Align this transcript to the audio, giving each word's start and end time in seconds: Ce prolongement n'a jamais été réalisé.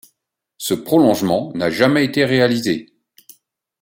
Ce 0.57 0.73
prolongement 0.73 1.51
n'a 1.53 1.69
jamais 1.69 2.03
été 2.03 2.25
réalisé. 2.25 2.87